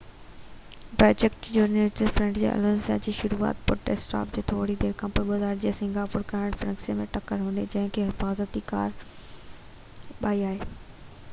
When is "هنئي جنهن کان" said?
7.49-8.09